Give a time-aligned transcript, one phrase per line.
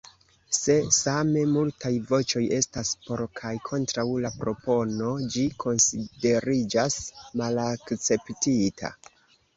[0.57, 6.99] Se same multaj voĉoj estas por kaj kontraŭ la propono, ĝi konsideriĝas
[7.43, 8.95] malakceptita.